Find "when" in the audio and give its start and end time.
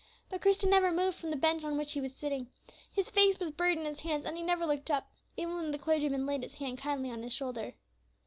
5.53-5.69